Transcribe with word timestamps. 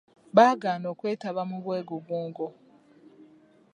Baagana 0.35 0.85
okwetaba 0.93 1.41
mu 1.49 1.57
bwegugungo. 1.63 2.45